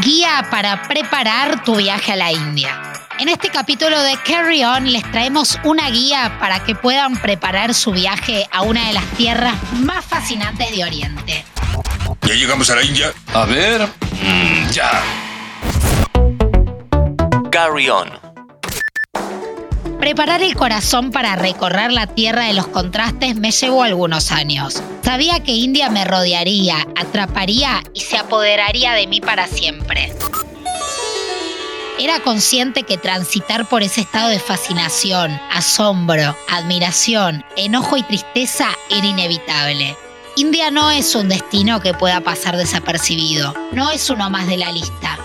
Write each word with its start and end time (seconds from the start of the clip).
Guía 0.00 0.46
para 0.50 0.82
preparar 0.82 1.64
tu 1.64 1.76
viaje 1.76 2.12
a 2.12 2.16
la 2.16 2.32
India. 2.32 2.92
En 3.18 3.28
este 3.28 3.48
capítulo 3.48 4.00
de 4.02 4.16
Carry 4.26 4.62
On 4.62 4.92
les 4.92 5.02
traemos 5.10 5.58
una 5.64 5.88
guía 5.88 6.36
para 6.38 6.62
que 6.64 6.74
puedan 6.74 7.16
preparar 7.16 7.72
su 7.72 7.92
viaje 7.92 8.46
a 8.52 8.62
una 8.62 8.88
de 8.88 8.92
las 8.92 9.04
tierras 9.16 9.54
más 9.72 10.04
fascinantes 10.04 10.70
de 10.76 10.84
Oriente. 10.84 11.44
¿Ya 12.22 12.34
llegamos 12.34 12.68
a 12.70 12.76
la 12.76 12.84
India? 12.84 13.12
A 13.32 13.44
ver. 13.46 13.88
mm, 14.22 14.70
ya. 14.70 15.02
Carry 17.50 17.88
On. 17.88 18.25
Preparar 20.06 20.40
el 20.40 20.54
corazón 20.54 21.10
para 21.10 21.34
recorrer 21.34 21.92
la 21.92 22.06
tierra 22.06 22.44
de 22.44 22.52
los 22.52 22.68
contrastes 22.68 23.34
me 23.34 23.50
llevó 23.50 23.82
algunos 23.82 24.30
años. 24.30 24.80
Sabía 25.02 25.42
que 25.42 25.50
India 25.50 25.90
me 25.90 26.04
rodearía, 26.04 26.86
atraparía 26.94 27.82
y 27.92 28.02
se 28.02 28.16
apoderaría 28.16 28.92
de 28.92 29.08
mí 29.08 29.20
para 29.20 29.48
siempre. 29.48 30.12
Era 31.98 32.20
consciente 32.20 32.84
que 32.84 32.98
transitar 32.98 33.68
por 33.68 33.82
ese 33.82 34.02
estado 34.02 34.28
de 34.28 34.38
fascinación, 34.38 35.40
asombro, 35.50 36.36
admiración, 36.50 37.44
enojo 37.56 37.96
y 37.96 38.04
tristeza 38.04 38.68
era 38.90 39.08
inevitable. 39.08 39.96
India 40.36 40.70
no 40.70 40.92
es 40.92 41.16
un 41.16 41.28
destino 41.28 41.80
que 41.80 41.94
pueda 41.94 42.20
pasar 42.20 42.56
desapercibido, 42.56 43.54
no 43.72 43.90
es 43.90 44.08
uno 44.08 44.30
más 44.30 44.46
de 44.46 44.58
la 44.58 44.70
lista, 44.70 45.15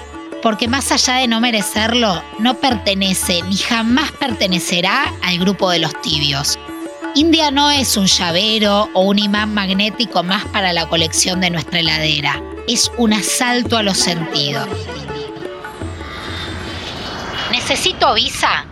porque 0.41 0.67
más 0.67 0.91
allá 0.91 1.15
de 1.15 1.27
no 1.27 1.39
merecerlo, 1.39 2.23
no 2.39 2.55
pertenece 2.55 3.41
ni 3.43 3.57
jamás 3.57 4.11
pertenecerá 4.11 5.13
al 5.21 5.39
grupo 5.39 5.69
de 5.69 5.79
los 5.79 5.99
tibios. 6.01 6.57
India 7.13 7.51
no 7.51 7.69
es 7.69 7.97
un 7.97 8.05
llavero 8.05 8.89
o 8.93 9.01
un 9.01 9.19
imán 9.19 9.53
magnético 9.53 10.23
más 10.23 10.45
para 10.45 10.71
la 10.73 10.87
colección 10.87 11.41
de 11.41 11.49
nuestra 11.49 11.79
heladera, 11.79 12.41
es 12.67 12.91
un 12.97 13.13
asalto 13.13 13.77
a 13.77 13.83
los 13.83 13.97
sentidos. 13.97 14.67
¿Necesito 17.51 18.13
visa? 18.13 18.65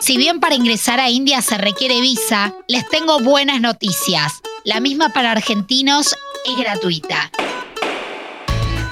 Si 0.00 0.16
bien 0.16 0.38
para 0.38 0.54
ingresar 0.54 1.00
a 1.00 1.10
India 1.10 1.42
se 1.42 1.58
requiere 1.58 2.00
visa, 2.00 2.54
les 2.68 2.88
tengo 2.88 3.18
buenas 3.18 3.60
noticias. 3.60 4.34
La 4.64 4.78
misma 4.78 5.08
para 5.08 5.32
argentinos 5.32 6.14
es 6.44 6.56
gratuita. 6.56 7.30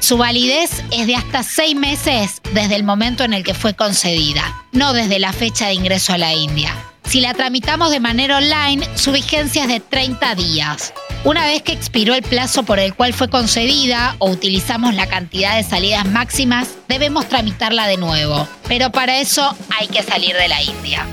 Su 0.04 0.18
validez 0.18 0.84
es 0.90 1.06
de 1.06 1.16
hasta 1.16 1.42
seis 1.42 1.74
meses 1.74 2.42
desde 2.52 2.76
el 2.76 2.84
momento 2.84 3.24
en 3.24 3.32
el 3.32 3.42
que 3.42 3.54
fue 3.54 3.72
concedida, 3.72 4.62
no 4.70 4.92
desde 4.92 5.18
la 5.18 5.32
fecha 5.32 5.68
de 5.68 5.72
ingreso 5.72 6.12
a 6.12 6.18
la 6.18 6.34
India. 6.34 6.74
Si 7.04 7.22
la 7.22 7.32
tramitamos 7.32 7.90
de 7.90 8.00
manera 8.00 8.36
online, 8.36 8.86
su 8.96 9.12
vigencia 9.12 9.62
es 9.62 9.68
de 9.68 9.80
30 9.80 10.34
días. 10.34 10.92
Una 11.24 11.46
vez 11.46 11.62
que 11.62 11.72
expiró 11.72 12.14
el 12.14 12.22
plazo 12.22 12.64
por 12.64 12.80
el 12.80 12.94
cual 12.94 13.14
fue 13.14 13.30
concedida 13.30 14.14
o 14.18 14.28
utilizamos 14.28 14.92
la 14.92 15.06
cantidad 15.06 15.56
de 15.56 15.62
salidas 15.62 16.04
máximas, 16.04 16.68
debemos 16.86 17.26
tramitarla 17.30 17.86
de 17.86 17.96
nuevo. 17.96 18.46
Pero 18.68 18.92
para 18.92 19.20
eso 19.20 19.56
hay 19.80 19.88
que 19.88 20.02
salir 20.02 20.36
de 20.36 20.48
la 20.48 20.62
India. 20.62 21.06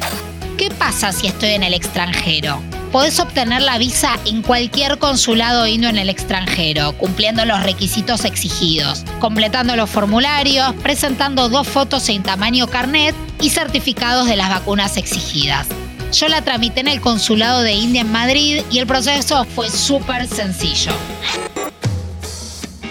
¿Qué 0.58 0.70
pasa 0.70 1.14
si 1.14 1.28
estoy 1.28 1.52
en 1.52 1.64
el 1.64 1.74
extranjero? 1.74 2.62
Podés 2.92 3.22
obtener 3.22 3.62
la 3.62 3.78
visa 3.78 4.20
en 4.26 4.42
cualquier 4.42 5.00
consulado 5.00 5.66
indio 5.66 5.88
en 5.88 5.98
el 5.98 6.10
extranjero, 6.10 6.92
cumpliendo 6.98 7.46
los 7.46 7.64
requisitos 7.64 8.26
exigidos, 8.26 9.06
completando 9.22 9.78
los 9.78 9.90
formularios, 9.90 10.74
presentando 10.84 11.48
dos 11.48 11.70
fotos 11.70 12.10
en 12.10 12.22
tamaño 12.22 12.68
carnet 12.68 13.16
y 13.40 13.50
certificados 13.50 14.28
de 14.28 14.36
las 14.36 14.50
vacunas 14.50 14.98
exigidas. 14.98 15.68
Yo 16.12 16.28
la 16.28 16.42
tramité 16.42 16.82
en 16.82 16.90
el 16.90 17.00
consulado 17.00 17.62
de 17.62 17.72
India 17.72 18.02
en 18.02 18.12
Madrid 18.12 18.62
y 18.70 18.80
el 18.80 18.88
proceso 18.88 19.46
fue 19.46 19.70
súper 19.70 20.28
sencillo. 20.28 20.92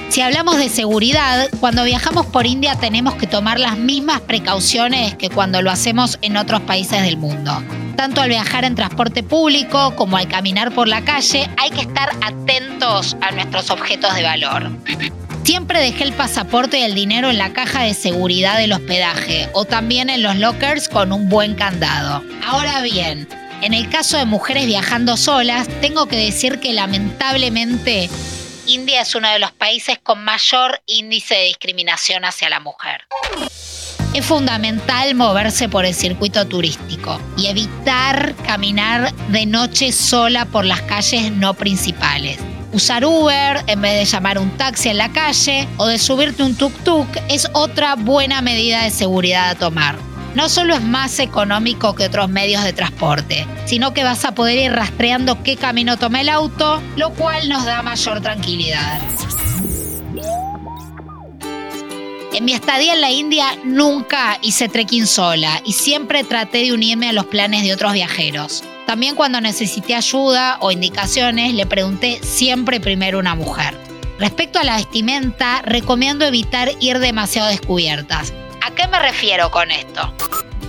Si 0.08 0.22
hablamos 0.22 0.56
de 0.56 0.70
seguridad, 0.70 1.50
cuando 1.60 1.84
viajamos 1.84 2.24
por 2.24 2.46
India 2.46 2.74
tenemos 2.76 3.16
que 3.16 3.26
tomar 3.26 3.60
las 3.60 3.76
mismas 3.76 4.22
precauciones 4.22 5.14
que 5.14 5.28
cuando 5.28 5.60
lo 5.60 5.70
hacemos 5.70 6.18
en 6.22 6.38
otros 6.38 6.62
países 6.62 7.02
del 7.02 7.18
mundo. 7.18 7.62
Tanto 8.00 8.22
al 8.22 8.30
viajar 8.30 8.64
en 8.64 8.74
transporte 8.74 9.22
público 9.22 9.94
como 9.94 10.16
al 10.16 10.26
caminar 10.26 10.72
por 10.72 10.88
la 10.88 11.04
calle, 11.04 11.50
hay 11.58 11.68
que 11.68 11.82
estar 11.82 12.08
atentos 12.22 13.14
a 13.20 13.30
nuestros 13.30 13.68
objetos 13.68 14.14
de 14.14 14.22
valor. 14.22 14.70
Siempre 15.44 15.82
dejé 15.82 16.04
el 16.04 16.14
pasaporte 16.14 16.78
y 16.78 16.82
el 16.82 16.94
dinero 16.94 17.28
en 17.28 17.36
la 17.36 17.52
caja 17.52 17.82
de 17.82 17.92
seguridad 17.92 18.56
del 18.56 18.72
hospedaje 18.72 19.50
o 19.52 19.66
también 19.66 20.08
en 20.08 20.22
los 20.22 20.36
lockers 20.36 20.88
con 20.88 21.12
un 21.12 21.28
buen 21.28 21.54
candado. 21.54 22.24
Ahora 22.42 22.80
bien, 22.80 23.28
en 23.60 23.74
el 23.74 23.90
caso 23.90 24.16
de 24.16 24.24
mujeres 24.24 24.64
viajando 24.64 25.18
solas, 25.18 25.68
tengo 25.82 26.06
que 26.06 26.16
decir 26.16 26.58
que 26.58 26.72
lamentablemente 26.72 28.08
India 28.64 29.02
es 29.02 29.14
uno 29.14 29.30
de 29.30 29.40
los 29.40 29.52
países 29.52 29.98
con 30.02 30.24
mayor 30.24 30.80
índice 30.86 31.34
de 31.34 31.44
discriminación 31.44 32.24
hacia 32.24 32.48
la 32.48 32.60
mujer. 32.60 33.02
Es 34.12 34.26
fundamental 34.26 35.14
moverse 35.14 35.68
por 35.68 35.84
el 35.84 35.94
circuito 35.94 36.44
turístico 36.44 37.20
y 37.36 37.46
evitar 37.46 38.34
caminar 38.44 39.14
de 39.28 39.46
noche 39.46 39.92
sola 39.92 40.46
por 40.46 40.64
las 40.64 40.82
calles 40.82 41.30
no 41.30 41.54
principales. 41.54 42.38
Usar 42.72 43.04
Uber 43.04 43.62
en 43.68 43.80
vez 43.80 43.98
de 43.98 44.04
llamar 44.04 44.38
un 44.40 44.50
taxi 44.56 44.88
en 44.88 44.98
la 44.98 45.12
calle 45.12 45.68
o 45.76 45.86
de 45.86 45.98
subirte 45.98 46.42
un 46.42 46.56
tuk-tuk 46.56 47.06
es 47.28 47.48
otra 47.52 47.94
buena 47.94 48.42
medida 48.42 48.82
de 48.82 48.90
seguridad 48.90 49.50
a 49.50 49.54
tomar. 49.54 49.96
No 50.34 50.48
solo 50.48 50.74
es 50.74 50.82
más 50.82 51.20
económico 51.20 51.94
que 51.94 52.06
otros 52.06 52.28
medios 52.28 52.64
de 52.64 52.72
transporte, 52.72 53.46
sino 53.64 53.94
que 53.94 54.02
vas 54.02 54.24
a 54.24 54.34
poder 54.34 54.58
ir 54.58 54.72
rastreando 54.72 55.42
qué 55.44 55.56
camino 55.56 55.98
toma 55.98 56.20
el 56.20 56.28
auto, 56.28 56.82
lo 56.96 57.10
cual 57.10 57.48
nos 57.48 57.64
da 57.64 57.82
mayor 57.82 58.20
tranquilidad. 58.20 59.00
En 62.32 62.44
mi 62.44 62.52
estadía 62.52 62.94
en 62.94 63.00
la 63.00 63.10
India 63.10 63.58
nunca 63.64 64.38
hice 64.40 64.68
trekking 64.68 65.08
sola 65.08 65.60
y 65.64 65.72
siempre 65.72 66.22
traté 66.22 66.58
de 66.58 66.72
unirme 66.72 67.08
a 67.08 67.12
los 67.12 67.26
planes 67.26 67.64
de 67.64 67.74
otros 67.74 67.92
viajeros. 67.92 68.62
También 68.86 69.16
cuando 69.16 69.40
necesité 69.40 69.96
ayuda 69.96 70.56
o 70.60 70.70
indicaciones 70.70 71.54
le 71.54 71.66
pregunté 71.66 72.20
siempre 72.22 72.78
primero 72.78 73.18
a 73.18 73.20
una 73.20 73.34
mujer. 73.34 73.76
Respecto 74.20 74.60
a 74.60 74.64
la 74.64 74.76
vestimenta, 74.76 75.60
recomiendo 75.62 76.24
evitar 76.24 76.70
ir 76.78 77.00
demasiado 77.00 77.48
descubiertas. 77.48 78.32
¿A 78.62 78.70
qué 78.76 78.86
me 78.86 79.00
refiero 79.00 79.50
con 79.50 79.72
esto? 79.72 80.14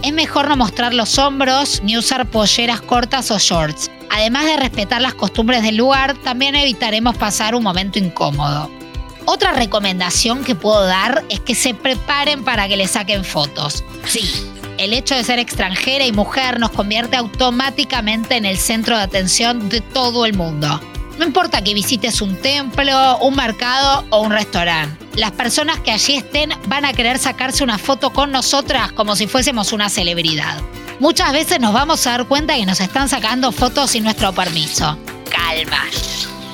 Es 0.02 0.14
mejor 0.14 0.50
no 0.50 0.58
mostrar 0.58 0.96
los 0.96 1.20
hombros 1.20 1.82
ni 1.84 1.96
usar 1.96 2.26
polleras 2.26 2.82
cortas 2.82 3.30
o 3.30 3.38
shorts. 3.38 3.92
Además 4.10 4.46
de 4.46 4.58
respetar 4.58 5.00
las 5.00 5.14
costumbres 5.14 5.62
del 5.62 5.78
lugar, 5.78 6.16
también 6.24 6.56
evitaremos 6.56 7.16
pasar 7.18 7.54
un 7.54 7.62
momento 7.62 8.00
incómodo. 8.00 8.81
Otra 9.26 9.52
recomendación 9.54 10.44
que 10.44 10.56
puedo 10.56 10.86
dar 10.86 11.24
es 11.30 11.40
que 11.40 11.56
se 11.56 11.74
preparen 11.74 12.44
para 12.44 12.68
que 12.68 12.78
le 12.78 12.88
saquen 12.88 13.24
fotos. 13.24 13.84
Sí, 14.08 14.30
el 14.78 14.94
hecho 14.94 15.16
de 15.16 15.24
ser 15.24 15.40
extranjera 15.40 16.06
y 16.06 16.12
mujer 16.12 16.60
nos 16.60 16.72
convierte 16.72 17.16
automáticamente 17.16 18.36
en 18.36 18.46
el 18.46 18.58
centro 18.58 18.98
de 18.98 19.04
atención 19.04 19.70
de 19.70 19.82
todo 19.82 20.26
el 20.26 20.34
mundo. 20.34 20.82
No 21.20 21.26
importa 21.26 21.62
que 21.62 21.76
visites 21.76 22.20
un 22.22 22.36
templo, 22.36 23.20
un 23.20 23.36
mercado 23.36 24.06
o 24.10 24.22
un 24.22 24.32
restaurante. 24.32 25.06
Las 25.16 25.32
personas 25.32 25.80
que 25.80 25.92
allí 25.92 26.16
estén 26.16 26.52
van 26.68 26.84
a 26.84 26.94
querer 26.94 27.20
sacarse 27.20 27.64
una 27.64 27.78
foto 27.78 28.12
con 28.12 28.32
nosotras 28.32 28.92
como 28.94 29.16
si 29.16 29.28
fuésemos 29.28 29.72
una 29.72 29.90
celebridad. 29.90 30.58
Muchas 31.00 31.32
veces 31.32 31.60
nos 31.60 31.74
vamos 31.74 32.08
a 32.08 32.12
dar 32.12 32.26
cuenta 32.26 32.56
que 32.56 32.66
nos 32.66 32.80
están 32.80 33.08
sacando 33.08 33.52
fotos 33.52 33.92
sin 33.92 34.04
nuestro 34.04 34.34
permiso. 34.34 34.98
Calma. 35.30 35.84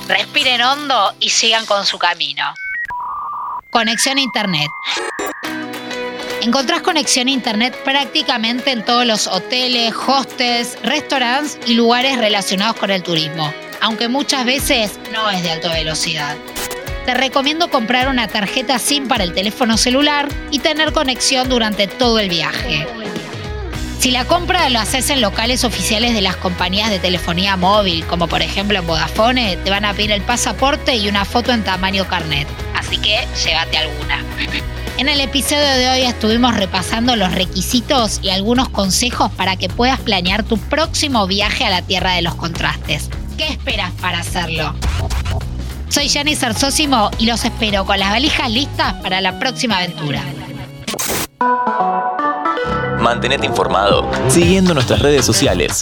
Respiren 0.08 0.62
hondo 0.62 1.12
y 1.20 1.28
sigan 1.28 1.66
con 1.66 1.84
su 1.84 1.98
camino. 1.98 2.54
Conexión 3.68 4.16
a 4.16 4.22
Internet. 4.22 4.70
Encontrás 6.40 6.80
conexión 6.80 7.28
a 7.28 7.30
Internet 7.30 7.78
prácticamente 7.84 8.70
en 8.70 8.86
todos 8.86 9.04
los 9.04 9.26
hoteles, 9.26 9.92
hostels, 9.94 10.78
restaurantes 10.82 11.58
y 11.66 11.74
lugares 11.74 12.16
relacionados 12.16 12.76
con 12.76 12.90
el 12.90 13.02
turismo, 13.02 13.52
aunque 13.82 14.08
muchas 14.08 14.46
veces 14.46 14.98
no 15.12 15.28
es 15.28 15.42
de 15.42 15.50
alta 15.50 15.70
velocidad. 15.74 16.38
Te 17.04 17.12
recomiendo 17.12 17.68
comprar 17.68 18.08
una 18.08 18.28
tarjeta 18.28 18.78
SIM 18.78 19.08
para 19.08 19.24
el 19.24 19.34
teléfono 19.34 19.76
celular 19.76 20.26
y 20.50 20.60
tener 20.60 20.92
conexión 20.92 21.50
durante 21.50 21.86
todo 21.86 22.18
el 22.18 22.30
viaje. 22.30 22.86
Si 23.98 24.12
la 24.12 24.24
compra 24.26 24.68
lo 24.70 24.78
haces 24.78 25.10
en 25.10 25.20
locales 25.20 25.64
oficiales 25.64 26.14
de 26.14 26.20
las 26.20 26.36
compañías 26.36 26.88
de 26.88 27.00
telefonía 27.00 27.56
móvil, 27.56 28.06
como 28.06 28.28
por 28.28 28.42
ejemplo 28.42 28.78
en 28.78 28.86
Vodafone, 28.86 29.56
te 29.56 29.70
van 29.70 29.84
a 29.84 29.92
pedir 29.92 30.12
el 30.12 30.22
pasaporte 30.22 30.94
y 30.94 31.08
una 31.08 31.24
foto 31.24 31.52
en 31.52 31.64
tamaño 31.64 32.06
carnet. 32.06 32.46
Así 32.76 32.98
que 32.98 33.26
llévate 33.44 33.76
alguna. 33.76 34.24
En 34.98 35.08
el 35.08 35.20
episodio 35.20 35.66
de 35.66 35.90
hoy 35.90 36.00
estuvimos 36.02 36.54
repasando 36.54 37.16
los 37.16 37.32
requisitos 37.34 38.20
y 38.22 38.30
algunos 38.30 38.68
consejos 38.68 39.32
para 39.32 39.56
que 39.56 39.68
puedas 39.68 39.98
planear 39.98 40.44
tu 40.44 40.58
próximo 40.58 41.26
viaje 41.26 41.64
a 41.64 41.70
la 41.70 41.82
Tierra 41.82 42.12
de 42.12 42.22
los 42.22 42.36
Contrastes. 42.36 43.10
¿Qué 43.36 43.48
esperas 43.48 43.90
para 44.00 44.20
hacerlo? 44.20 44.74
Soy 45.88 46.08
Jenny 46.08 46.36
Sarsósimo 46.36 47.10
y 47.18 47.26
los 47.26 47.44
espero 47.44 47.84
con 47.84 47.98
las 47.98 48.10
valijas 48.10 48.48
listas 48.48 48.94
para 49.02 49.20
la 49.20 49.40
próxima 49.40 49.78
aventura. 49.78 50.22
Mantenete 53.08 53.46
informado 53.46 54.06
siguiendo 54.28 54.74
nuestras 54.74 55.00
redes 55.00 55.24
sociales. 55.24 55.80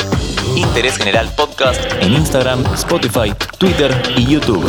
Interés 0.54 0.96
General 0.96 1.28
Podcast 1.36 1.82
en 2.00 2.12
Instagram, 2.12 2.64
Spotify, 2.74 3.34
Twitter 3.58 3.90
y 4.16 4.26
YouTube. 4.26 4.64